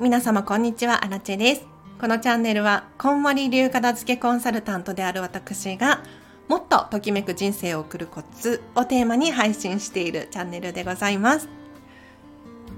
[0.00, 1.66] 皆様こんにちは、アラチェです。
[2.00, 6.02] このチャンネルは、こんまり流片付けコンサルタントである私が、
[6.48, 11.50] もっとときめく人生を送るコツをテーマに配信しているチャンネルでございます。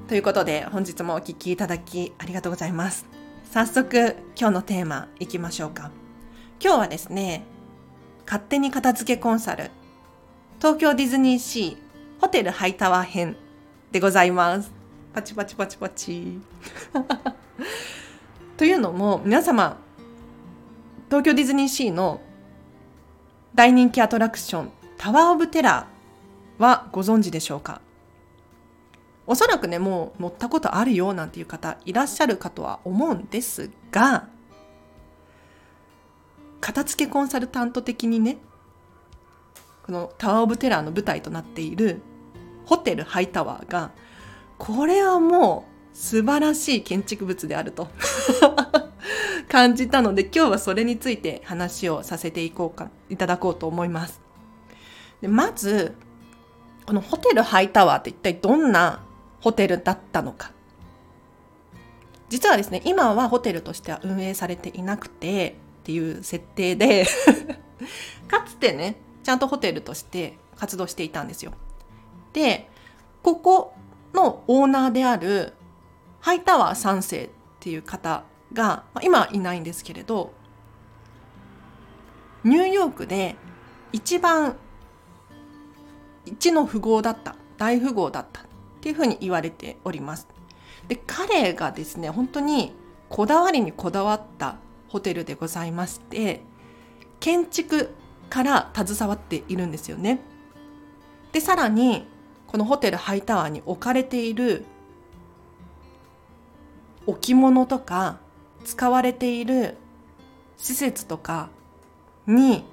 [0.09, 3.07] ということで、本日もお聴きいただきありがとうございます。
[3.53, 5.93] 早速、今日のテーマいきましょうか。
[6.61, 7.45] 今日はですね、
[8.27, 9.71] 勝手に片付けコンサル、
[10.59, 13.37] 東京ディズニーシーホテルハイタワー編
[13.93, 14.82] でございます。
[15.13, 16.41] パチパチパチパチ。
[18.57, 19.77] というのも皆様
[21.07, 22.21] 東京ディズニーシーの
[23.55, 27.81] 大人気アトラクションタワー・オブ・テラーはご存知でしょうか？
[29.27, 34.29] おそらくねもう乗ったことあるよなんていう方いらっしゃるかとは思うんですが
[36.61, 38.39] 片付けコンサルタント的にね
[39.85, 42.01] このタワー・オブ・テラーの舞台となっている
[42.65, 43.91] ホテルハイタワーが
[44.63, 47.89] これはもう素晴らしい建築物であると。
[49.51, 54.21] 感じたので今日はそれについて話をさせていこうかいただこうと思います。
[55.21, 55.97] でまず
[56.87, 59.01] このホテルハイタワーって一体どんな
[59.41, 60.53] ホテルだったのか。
[62.29, 67.05] 実はですね今はホテルとしては運営されていなくてっていう設定で
[68.31, 71.53] かつてねちゃんとホテルとして活動していたんですよ。
[72.33, 72.71] で
[73.25, 73.75] ここ
[74.15, 75.55] のオーナーである
[76.21, 77.29] ハイタワー3世っ
[77.61, 80.33] ていう方が、まあ、今いないんですけれど
[82.45, 83.37] ニューヨークで
[83.93, 84.57] 一番
[86.25, 88.45] 一の富豪だった大富豪だったっ
[88.81, 90.27] ていうふうに言われております。
[90.89, 92.75] で彼がですね本当に
[93.09, 94.57] こだわりにこだわった
[94.89, 96.43] ホテルでございまして
[97.21, 97.95] 建築
[98.29, 100.21] から携わっているんですよね。
[101.33, 102.07] でさらに
[102.53, 104.67] このホテルハイタワーに置かれている
[107.07, 108.19] 置物とか
[108.63, 109.79] 使われている
[110.59, 111.49] 施設とか
[112.27, 112.65] に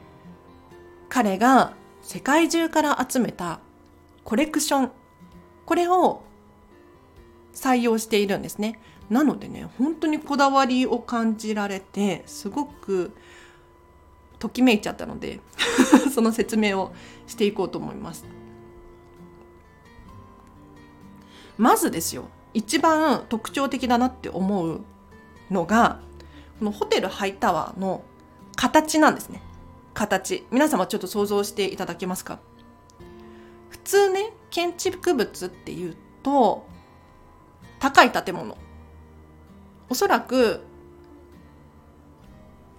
[1.08, 3.62] 彼が世界中から集めた
[4.26, 4.92] コレクション。
[5.66, 6.24] これを
[7.54, 8.80] 採用しているんですね。
[9.10, 13.14] なのでね本当にこだわりを感じられてすごく
[14.40, 15.40] ときめいちゃったので
[16.14, 16.92] その説明を
[17.28, 18.26] していこうと思います。
[21.60, 24.82] まずですよ一番特徴的だなって思う
[25.52, 26.00] のが
[26.58, 28.04] このホテルハイタワーの
[28.56, 29.42] 形なんですね。
[29.94, 30.46] 形。
[30.52, 32.40] 皆様ちょっと想像していただけますか？
[33.70, 36.66] 普通ね建築物っていうと
[37.80, 38.58] 高い建物。
[39.90, 40.62] おそらく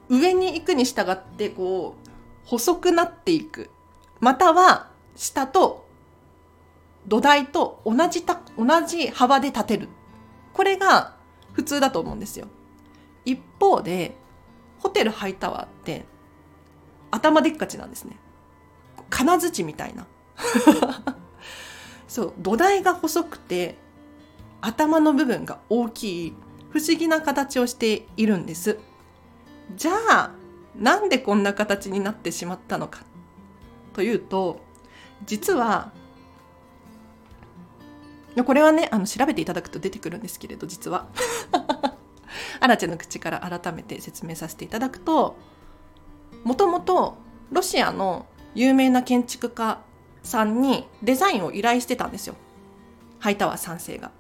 [0.09, 2.09] 上に行くに従ってこう
[2.49, 3.71] 細くなっていく。
[4.21, 5.87] または下と
[7.11, 9.89] 土台と同じた同じ幅で立てる。
[10.53, 11.17] これが
[11.53, 12.47] 普通だと思うんですよ。
[13.25, 14.17] 一方で
[14.79, 16.07] ホテルハイタワーって
[17.11, 18.17] 頭でっかちなんですね。
[19.11, 20.07] 金槌みたいな。
[22.07, 22.35] そう。
[22.39, 23.77] 土台が細くて
[24.61, 26.37] 頭の部分が大きい
[26.71, 28.79] 不思議な形をしているんです。
[29.75, 30.31] じゃあ
[30.77, 33.01] なんでこんな形になってしまったのか
[33.95, 34.61] というと
[35.27, 35.93] 実は
[38.45, 41.09] これはねあの調べていただくと出てくるんですけれど実は
[42.61, 45.37] アラチェの口から改めて説明させていただくと
[46.45, 47.17] もともと
[47.51, 49.81] ロシアの有名な建築家
[50.23, 52.35] さんにデザインを依頼してたんですよ
[53.19, 54.11] ハイタワー3世が。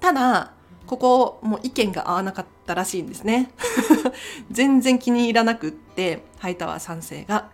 [0.00, 0.52] ただ
[0.86, 3.50] ここもう意見が合わなかったらしいんですね
[4.50, 7.50] 全然気に入らなくってハイタワー3世が。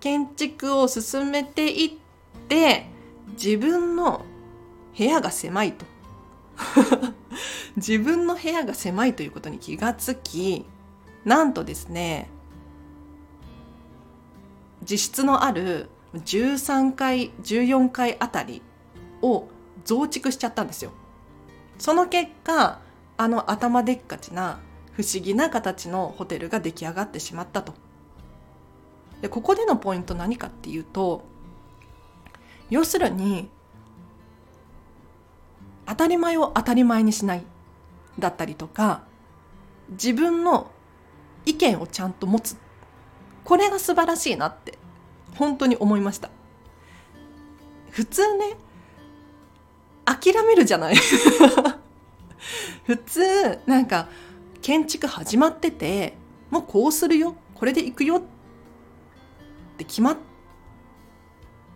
[0.00, 1.90] 建築を進めていっ
[2.48, 2.86] て
[3.32, 4.24] 自分の
[4.96, 5.86] 部屋が狭いと。
[7.76, 10.66] 自分の部屋が狭いということに気がつき
[11.24, 12.28] なんとですね
[14.82, 18.62] 自室のある13階14階あたり
[19.22, 19.48] を
[19.84, 20.92] 増築しちゃったんですよ。
[21.78, 22.80] その結果
[23.16, 24.60] あの頭でっかちな
[24.92, 27.74] 不思議な形のホテルが出来上がってしまったと。
[29.22, 31.24] でここでのポイント何かっていうと
[32.70, 33.50] 要するに
[35.86, 37.44] 当たり前を当たり前にしない
[38.18, 39.02] だったりとか
[39.90, 40.70] 自分の
[41.44, 42.56] 意見をちゃんと持つ。
[43.44, 44.78] これが素晴らしいなって
[45.34, 46.30] 本当に思いました。
[47.90, 48.56] 普通ね
[50.04, 50.96] 諦めるじゃない。
[52.86, 54.08] 普通なんか
[54.62, 56.16] 建築始まってて
[56.50, 58.22] もうこうするよこれで行くよっ
[59.76, 60.16] て決まっ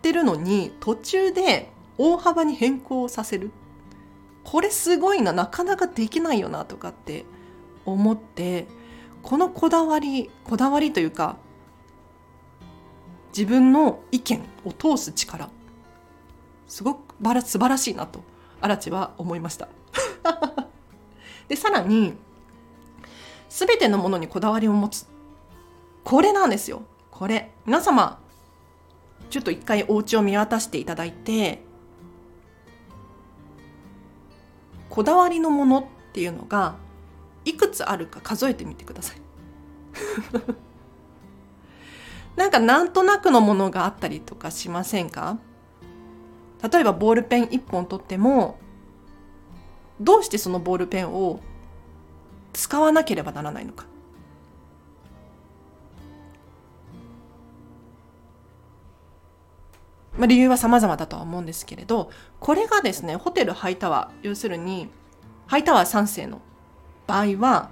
[0.05, 3.49] てるのに途中で大幅に変更させる。
[4.43, 7.25] これすごいななかなかできないよなとかって
[7.87, 8.67] 思って
[9.23, 11.37] このこだわりこだわりというか
[13.35, 15.49] 自分の意見を通す力
[16.67, 18.21] すごくバラ素晴らしいなと
[18.61, 19.67] 荒地は思いました。
[21.49, 22.13] でさらに
[23.49, 25.07] 全てのものにこだわりを持つ。
[26.03, 26.83] これなんですよ。
[27.09, 27.51] これ。
[27.65, 28.19] 皆様
[29.29, 31.61] ちょっと一回お家を見渡していただいて
[34.89, 36.75] こだわりのものっていうのが
[37.43, 39.21] いくつあるか数えてみてください。
[42.35, 45.37] なんかなんとなくのものがあったりとかしませんか？
[46.71, 48.57] 例えばボールペン1本取っても
[49.99, 51.39] どうしてそのボールペンを
[52.53, 53.85] 使わなければならないのか。
[60.17, 62.09] まあ、理由は様々だとは思うんですけれど
[62.39, 64.89] これがですねホテルハイタワー要するに
[65.47, 66.41] ハイタワー3世の
[67.05, 67.69] 場合は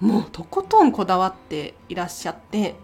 [0.00, 2.74] もうとことんこだわっていらっしゃって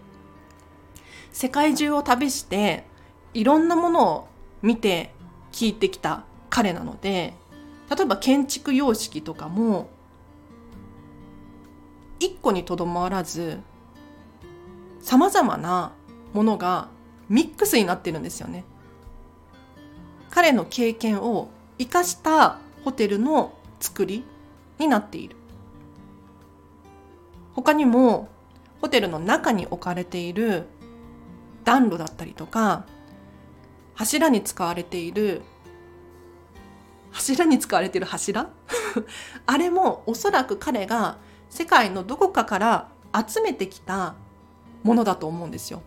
[1.31, 2.85] 世界中を旅して
[3.33, 4.27] いろんなものを
[4.61, 5.11] 見て
[5.51, 7.33] 聞いてきた彼なので
[7.95, 9.89] 例えば建築様式とかも
[12.19, 13.59] 一個にとどまらず
[15.01, 15.91] さまざまな
[16.31, 16.87] ものが
[17.29, 18.63] ミックスになってるんですよね。
[20.33, 24.23] 彼の経験を生かしたホテルの作り
[24.79, 25.35] になっている。
[27.53, 28.29] 他にも
[28.81, 30.65] ホテルの中に置かれている
[31.65, 32.87] 暖炉だったりとか
[33.93, 35.43] 柱に使われている
[37.11, 38.49] 柱に使われている柱？
[39.45, 41.17] あれもおそらく彼が
[41.51, 44.15] 世界のどこかから集めてきた
[44.81, 45.83] ものだと思うんですよ。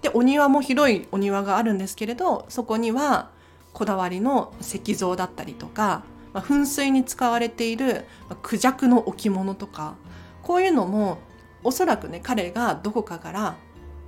[0.00, 3.30] でお庭も広いお庭があるんですけれどそこには
[3.72, 8.04] こだわりの石像だったりとか、まあ、噴水に使われている
[8.42, 9.96] クジャクの置物とか
[10.42, 11.18] こういうのも
[11.64, 13.56] おそらくね彼がどこかから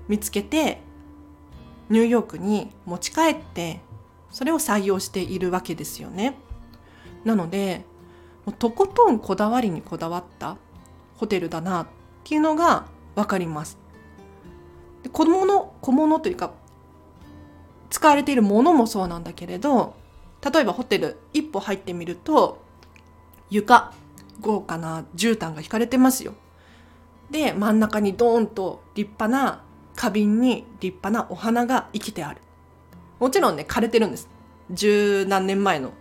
[0.08, 0.80] 見つけて
[1.88, 3.80] ニューヨークに持ち帰って
[4.30, 6.34] それを採用しているわけですよね。
[7.24, 7.84] なので
[8.58, 10.56] とことんこだわりにこだわった
[11.16, 11.86] ホテルだなっ
[12.24, 13.78] ていうのが分かります。
[15.02, 16.52] で小物小物というか
[17.94, 19.94] 使われているものもそうなんだけれど
[20.52, 22.60] 例えばホテル一歩入ってみると
[23.50, 23.92] 床
[24.40, 26.34] 豪華な絨毯が引かれてますよ。
[27.30, 29.62] で真ん中にドーンと立派な
[29.94, 32.40] 花瓶に立派なお花が生きてある。
[33.20, 34.28] もちろんね枯れてるんです。
[34.72, 35.92] 十何年前の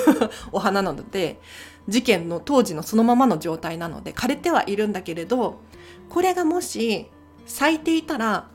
[0.52, 1.38] お花なので
[1.86, 5.60] 事件の当時のそのままの状態なので枯れてはいるんだけれど
[6.08, 7.10] これがもし
[7.44, 8.48] 咲いていたら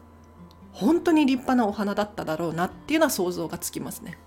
[0.78, 4.20] 本当に立派なお花だっただろうなっていうのは想像がつきますね。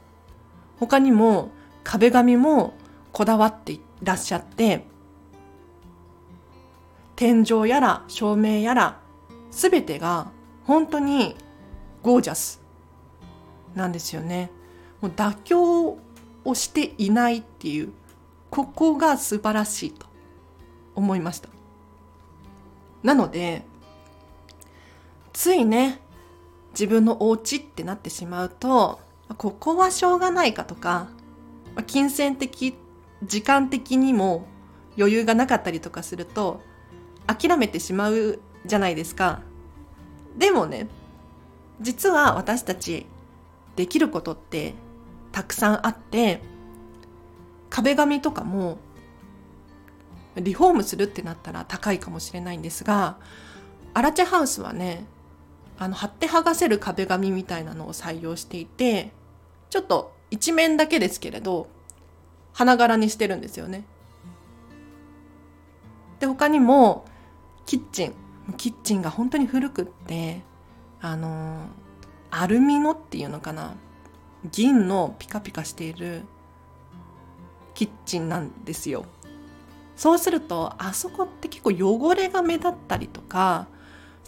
[0.80, 1.50] 他にも
[1.84, 2.74] 壁紙も
[3.12, 4.84] こだわっていらっしゃって
[7.14, 8.98] 天井やら照明やら
[9.52, 10.32] 全てが
[10.64, 11.36] 本当に
[12.02, 12.60] ゴージャス
[13.76, 14.50] なんですよね。
[15.00, 15.98] もう妥協を
[16.54, 17.92] していないっていう
[18.50, 20.06] ここが素晴らしいと
[20.96, 21.48] 思いました。
[23.04, 23.62] なので
[25.32, 26.00] ついね
[26.72, 29.00] 自分のお家ってなってしまうと
[29.36, 31.08] ここはしょうがないかとか
[31.86, 32.76] 金銭的
[33.22, 34.46] 時間的にも
[34.96, 36.60] 余裕がなかったりとかすると
[37.26, 39.40] 諦めてしまうじゃないですか。
[40.36, 40.88] でもね
[41.80, 43.06] 実は私たち
[43.76, 44.74] できることって
[45.32, 46.42] たくさんあって
[47.68, 48.78] 壁紙とかも
[50.36, 53.16] リフォームするってなったら高いかもしれないんですが
[53.94, 55.04] アラチェハウスはね
[55.80, 59.12] あの貼って剥がせる壁紙みたいなのを採用していて
[59.70, 61.68] ちょっと一面だけですけれど
[62.52, 63.84] 花柄にしてるんですよね。
[66.18, 67.06] で他にも
[67.64, 68.14] キッチン
[68.58, 70.42] キッチンが本当に古くって
[71.00, 71.66] あの
[72.30, 73.74] アルミのっていうのかな
[74.50, 76.24] 銀のピカピカしている
[77.72, 79.06] キッチンなんですよ。
[79.96, 83.66] そうするとあそこって結構汚れが目立ったりとか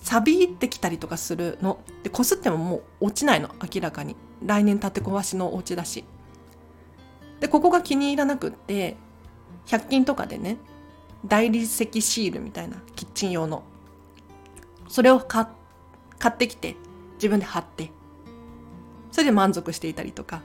[0.02, 1.78] 錆びってきたりとかするの。
[2.02, 3.48] でこすってももう落ちないの。
[3.62, 4.16] 明らかに。
[4.44, 6.04] 来年建て壊しのお家だし。
[7.40, 8.96] でここが気に入らなくって
[9.66, 10.58] 100均とかでね
[11.24, 13.62] 大理石シールみたいなキッチン用の。
[14.88, 16.76] それを買ってきて
[17.14, 17.90] 自分で貼って。
[19.12, 20.42] それで満足していたりとか。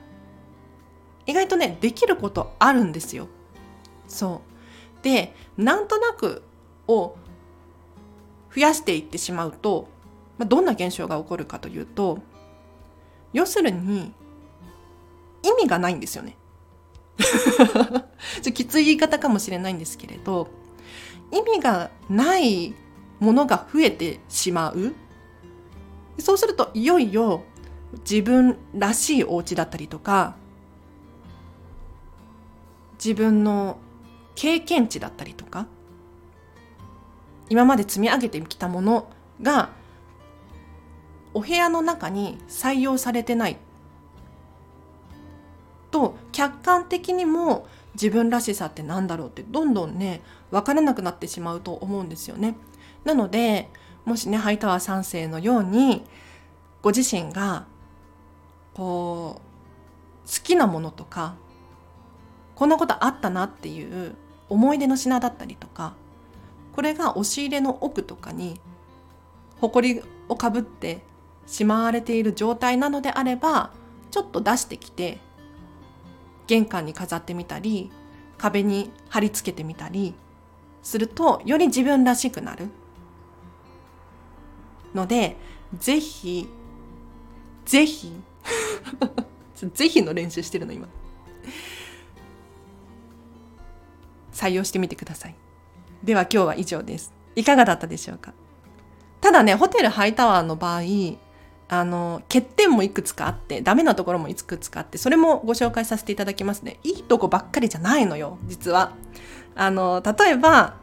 [1.26, 3.28] 意外とねできることあるんですよ。
[4.08, 4.42] そ
[5.02, 5.04] う。
[5.04, 6.44] でなんとなく
[6.88, 7.16] を
[8.54, 9.88] 増やしていってしまうと、
[10.38, 12.20] まあ、どんな現象が起こるかというと
[13.34, 14.14] 要するに
[15.44, 16.36] 意味がないんですよね。
[18.42, 20.50] ちょきつい言い方かもしれないんですけれど
[21.32, 22.76] 意味がない
[23.20, 24.94] ものが増えてしまう。
[26.20, 27.44] そうするといよいよ
[28.10, 30.36] 自分らしいお家だったりとか
[32.94, 33.78] 自分の
[34.36, 35.68] 経験値だったりとか
[37.50, 39.10] 今まで積み上げてきたもの
[39.42, 39.70] が
[41.34, 43.58] お部屋の中に採用されてない
[45.92, 52.56] と客観的にも自分らしさってなんだろうってどんどんね分からなくなってしまうと思うんですよね。
[53.04, 53.70] なので
[54.06, 56.04] もしねハイタワー3世のように
[56.82, 57.66] ご自身が
[58.74, 61.36] こう好きなものとか
[62.56, 64.16] こんなことあったなっていう
[64.50, 65.94] 思い出の品だったりとか
[66.78, 68.62] これが押し入れの奥とかに
[69.62, 71.02] 埃をかぶって
[71.48, 73.72] しまわれている状態なのであれば
[74.12, 75.18] ちょっと出してきて
[76.46, 77.90] 玄関に飾ってみたり
[78.38, 80.14] 壁に貼り付けてみたり
[80.84, 82.70] するとより自分らしくなる。
[84.94, 85.36] ので
[85.80, 86.48] ぜひ
[87.66, 88.14] ぜひ
[89.74, 90.88] ぜひの練習してるの今。
[94.32, 95.47] 採用してみてください。
[96.04, 97.14] では今日は以上です。
[97.36, 98.34] いかがだったでしょうか？
[99.22, 100.82] ただねホテルハイタワーの場合
[101.70, 106.80] あの欠点もいくつかあってダメなところもいくつかあってそれもご紹介させていただきますね。
[106.84, 108.94] いいとこばっかりじゃないのよ実は。
[109.56, 110.76] あの例えば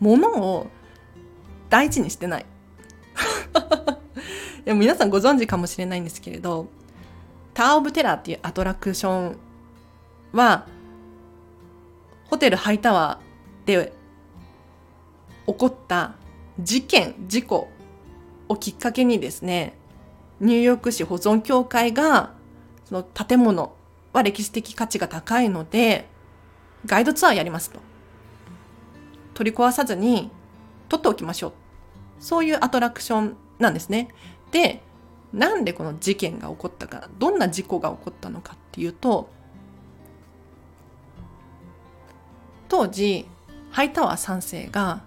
[0.00, 0.68] 物を
[1.70, 2.46] 大事にしてない。
[4.64, 6.68] でも皆さんご存知かもしれないんですけれど
[7.54, 9.38] ター・オブ・テラーっていうアトラクション
[10.32, 10.66] は
[12.28, 13.92] ホテルハイタワーで
[15.46, 16.14] 起こった
[16.60, 17.68] 事件事故
[18.48, 19.74] をきっかけにですね
[20.40, 22.32] ニューヨーク市保存協会が
[22.84, 23.74] その建物
[24.12, 26.08] は歴史的価値が高いので
[26.86, 27.80] ガイドツアーやりますと。
[29.34, 30.30] 取り壊さずに
[30.88, 31.52] 取っておきましょう。
[32.20, 34.08] そういうアトラクションなんですね。
[34.50, 34.82] で
[35.32, 39.28] なんでこの事件が起こったかどんな事故が起こったのかっていうと
[42.68, 43.26] 当時
[43.70, 45.02] ハイタワー3世が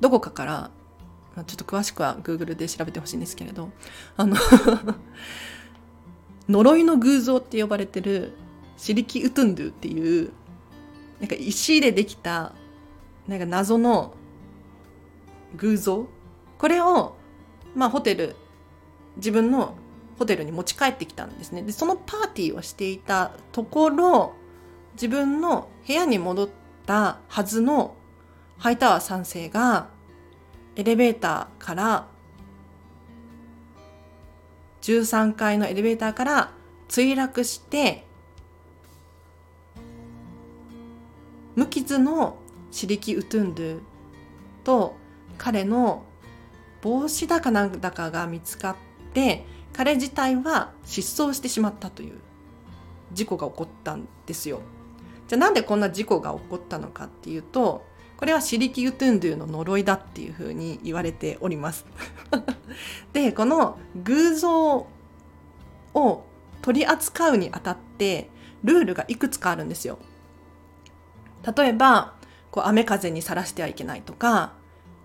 [0.00, 0.70] どこかから
[1.34, 3.70] ちょっと詳しくは Google で調べてほしいんですけれど
[4.16, 4.36] あの
[6.48, 8.32] 呪いの偶像って呼ばれてる
[8.76, 10.32] シリキ・ウトゥンドゥっていう
[11.20, 12.52] なんか石でできた
[13.26, 14.14] なんか謎の
[15.56, 16.06] 偶像？
[16.58, 17.16] これを
[17.74, 18.36] まあホテル
[19.16, 19.76] 自分の
[20.18, 21.62] ホテルに持ち帰ってきたんですね。
[21.62, 24.34] でそのパーティーをしていたところ
[24.94, 26.48] 自分の部屋に戻っ
[26.86, 27.96] たはずの
[28.58, 29.88] ハイタワー3世が
[30.76, 32.06] エレベーターから
[34.82, 36.52] 13階のエレベーターから
[36.88, 38.04] 墜落して
[41.56, 42.36] 無傷の
[42.70, 43.80] シリキ・ウトゥンドゥ
[44.64, 44.96] と
[45.38, 46.04] 彼の
[46.82, 48.76] 帽子だかなんだかが見つかっ
[49.12, 52.20] て彼自体は失踪してしまったという
[53.12, 54.60] 事故が起こったんですよ。
[55.28, 57.84] じゃあなんでこんな事故が起こったのかっていうと
[58.16, 61.84] これはシリキ・ウトゥンドゥの呪いだっていうふうに言われております。
[63.12, 64.86] でこの偶像
[65.94, 66.24] を
[66.62, 68.30] 取り扱うにあたって
[68.62, 69.98] ルールがいくつかあるんですよ。
[71.56, 72.14] 例えば
[72.50, 74.52] こう雨風にさらしてはいけないとか、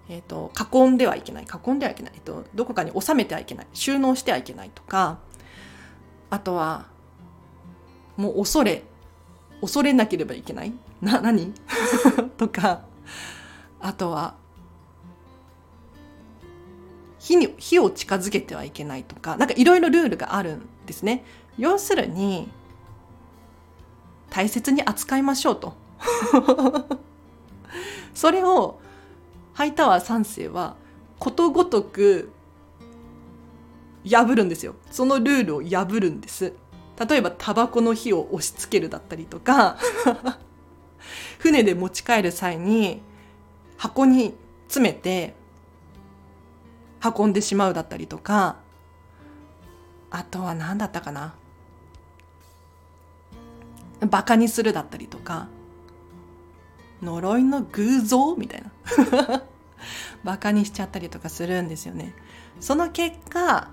[0.08, 5.20] えーと、囲んではいけない囲んではいけない、えーと、どこかに収めてはいけない収納してはいけないとか
[6.30, 6.86] あとは
[8.16, 8.84] もう恐れ
[9.62, 10.74] 恐れなければいけない。
[11.02, 11.54] な何？
[12.38, 12.82] とか
[13.80, 14.36] あとは
[17.20, 21.24] 火に火を近づけてはいけないとかなんかいろいろルールがあるんですね。
[21.58, 22.50] 要するに
[24.30, 25.74] 大切に扱いましょうと。
[28.14, 28.80] それを
[29.54, 30.76] ハイタワー3世は
[31.20, 32.32] ことごとく
[34.08, 34.76] 破るんですよ。
[34.90, 36.54] そのルールを破るんです。
[37.08, 39.78] 例えばタバコの火を押し付けるだったりとか
[41.40, 43.02] 船で持ち帰る際に
[43.78, 44.36] 箱に
[44.68, 45.34] 詰めて
[47.02, 48.58] 運んでしまうだったりとか
[50.12, 51.36] あとは何だったかな。
[54.02, 55.50] バカにするだったりとか
[57.02, 59.44] 呪いの偶像みたいな。
[60.24, 62.14] バカにしちゃったりとかするんですよね。
[62.60, 63.70] その結果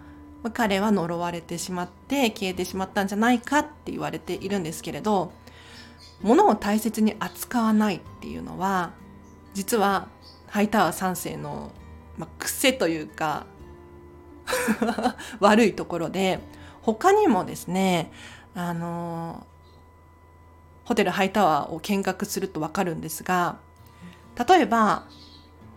[0.50, 5.32] 彼は呪われてしまって消えてしまったんじゃないかって言われているんですけれど
[6.22, 8.92] 物を大切に扱わないっていうのは
[9.54, 10.08] 実は
[10.48, 11.72] ハイタワー3世の、
[12.18, 13.46] まあ、癖というか
[15.40, 16.40] 悪いところで
[16.82, 18.12] 他にもですね
[18.54, 19.46] あの
[20.84, 23.58] ホテルハイタワーを見学すると分かるんですが
[24.48, 25.04] 例えば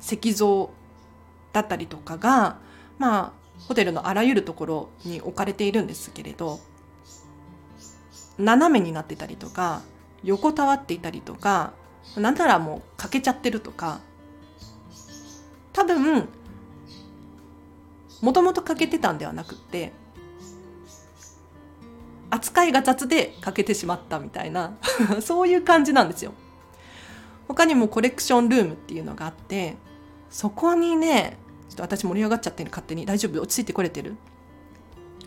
[0.01, 0.69] 石像
[1.51, 2.57] だったりとかが
[2.97, 6.59] まあホテルのあらゆるところに置かれているんですけれど
[8.37, 9.81] 斜めになってたりとか
[10.23, 11.73] 横たわっていたりとか
[12.15, 13.99] なんならもう欠けちゃってるとか
[15.73, 16.27] 多分
[18.21, 19.91] もともと欠けてたんではなくって
[22.29, 24.73] 扱いが雑で欠けてしまったみたいな
[25.21, 26.33] そういう感じなんですよ。
[27.47, 29.75] 他にもコレクションルームっていうのがあって
[30.29, 31.39] そこにね
[31.69, 33.05] ちょっと私盛り上がっちゃってる勝手に。
[33.05, 33.41] 大丈夫？
[33.41, 34.15] 落ち着いてこれてる？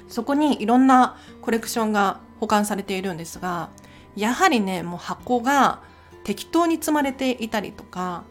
[0.08, 3.70] そこにいろんなコレクションが保管されているんですが
[4.14, 5.80] やはりねもう箱が
[6.24, 8.24] 適当に積まれていたりとか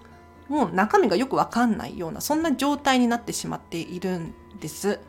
[0.48, 5.00] もう中身がよくわかんないようなそんな状態になってしまっているんです。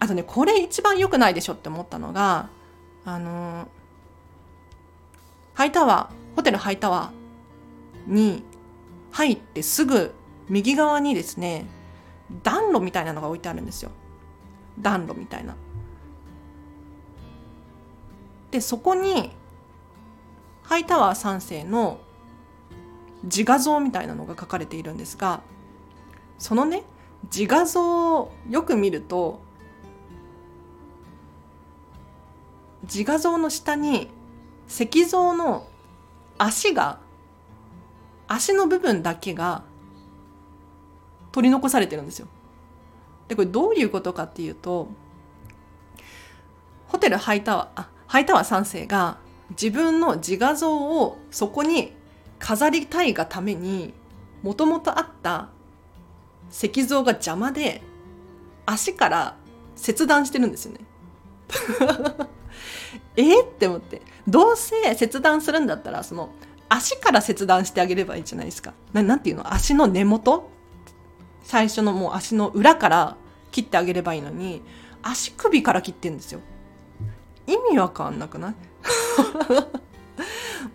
[0.00, 2.48] あとねこれ一番良くないでしょって思ったのが
[3.04, 3.68] あの
[5.54, 8.42] ハイタワーホテルハイタワーに
[9.12, 10.14] 入ってすぐ
[10.52, 11.64] 右側にですね
[12.42, 13.90] 暖炉みたいなのが置いてあるんですよ。
[14.78, 15.56] 暖炉みたいな。
[18.50, 19.32] でそこに
[20.62, 22.00] ハイタワー3世の
[23.24, 25.40] 自画像みたいなのが書かれているんですが
[26.36, 26.82] そのね
[27.34, 29.40] 自画像をよく見ると
[32.82, 34.10] 自画像の下に
[34.68, 35.66] 石像の
[36.36, 36.98] 足が
[38.28, 39.64] 足の部分だけが
[41.32, 42.28] 取り残されてるんですよ。
[43.28, 44.88] でこれどういうことかっていうと
[46.88, 49.18] ホテルハイタワーあハイタワー3世が
[49.50, 51.94] 自分の自画像をそこに
[52.38, 53.94] 飾りたいがために
[54.42, 55.48] もともとあった
[56.50, 57.82] 石像が邪魔で
[58.66, 59.36] 足から
[59.76, 60.80] 切断してるんですよね。
[63.16, 66.30] えって思ってどうせ切断するんだったらその
[66.68, 68.74] 足から切断してあげればいいじゃないですか。
[68.92, 69.52] ななんていうの？
[69.52, 70.50] 足の根元？
[71.42, 73.16] 最初のもう足の裏から
[73.50, 74.62] 切ってあげればいいのに
[75.02, 76.40] 足首から切ってんですよ。
[77.46, 78.54] 意味わかんなくない？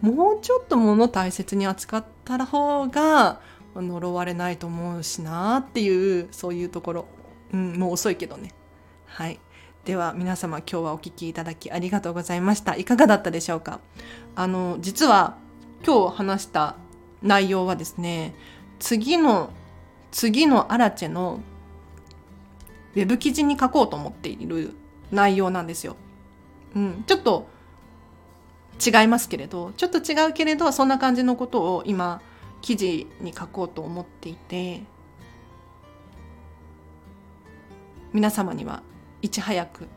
[0.06, 3.40] もうちょっと物大切に扱った方が
[3.76, 7.06] 呪われないと思うしなっていうそういうところ、
[7.54, 8.54] うん、もう遅いけどね。
[9.06, 9.40] はい。
[9.86, 12.76] では皆様今日はお聴きいただきありがとうございました。
[12.76, 13.80] いかがだったでしょうか？
[14.36, 15.38] あの実は
[15.86, 16.76] 今日話した
[17.22, 18.36] 内容はですね
[18.80, 19.52] 次の
[20.12, 21.40] 次のアラチェの
[22.96, 24.74] ウェブ記事に書こうと思っている
[25.12, 25.96] 内容なんですよ。
[26.76, 27.48] うん、ちょっと
[28.86, 32.22] 違いますけれどちょっと違うけれどそんな感じのことを今
[32.62, 34.84] 記事に書こうと思っていて
[38.14, 38.84] 皆様には
[39.22, 39.88] いち早く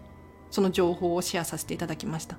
[0.51, 2.37] その情報をシェアさせていただきました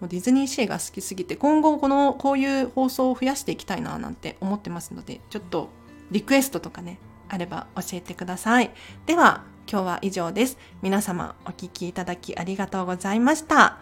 [0.00, 5.70] もうディズニーシーが好きすぎて今後このこういう放送を増やしていきたいななんて思ってますのでちょっと
[6.10, 8.70] リクエストとかねあれば教えてください。
[9.06, 10.58] では今日は以上です。
[10.82, 13.78] 皆様お聴きいただきありがとうございました。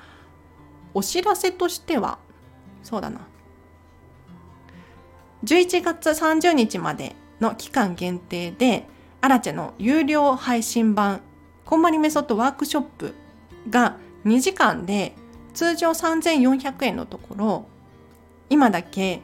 [0.94, 2.18] お知らせとしては
[2.82, 3.20] そうだな。
[5.44, 8.86] 11月30日までの期間限定で
[9.20, 11.20] アラチェの有料配信版
[11.64, 13.14] こんまりメソッドワークショップ
[13.70, 15.14] が2時間で
[15.54, 17.66] 通常3400円のところ
[18.50, 19.22] 今だけ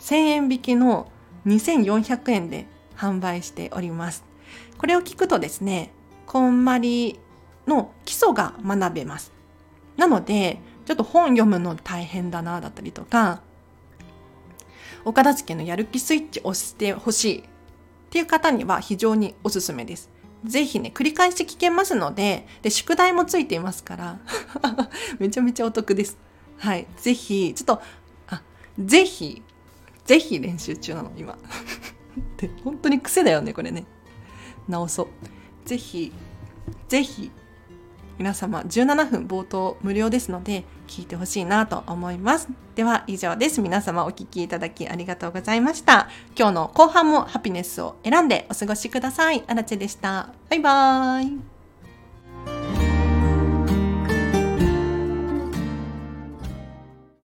[0.00, 1.10] 1000円引きの
[1.46, 4.24] 2400円で販売しております
[4.78, 5.90] これを聞くとですね
[6.26, 7.18] こんまり
[7.66, 9.32] の基礎が学べます
[9.96, 13.42] なのでちょっと本読むの大変だなだったりとか
[15.06, 17.42] お片付けのやる気スイッチ押してほしいっ
[18.10, 20.10] ていう方には非常におすすめです。
[20.44, 24.18] ぜひね、繰り返し聞けますので、で、宿題もついていますから、
[25.18, 26.18] めちゃめちゃお得です。
[26.58, 26.86] はい。
[26.96, 27.82] ぜひ、ちょっと、
[28.28, 28.42] あ、
[28.78, 29.42] ぜひ、
[30.06, 31.36] ぜひ練習中なの、今。
[32.38, 33.84] で、本当に癖だよね、これね。
[34.68, 35.08] 直そう。
[35.68, 36.12] ぜひ、
[36.88, 37.30] ぜひ、
[38.18, 42.48] 皆様17分冒頭無料ですので聞いてほしいなと思います。
[42.74, 43.60] では以上です。
[43.60, 46.08] 皆様お聴きいただきありがとうございました。
[46.38, 49.44] 今日の後半もハピネスを選んでお過ごしください。
[49.46, 50.30] あらちでした。
[50.48, 51.55] バイバーイ。